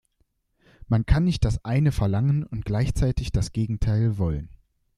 [0.87, 4.49] Man kann nicht das eine verlangen und gleichzeitig das Gegenteil wollen.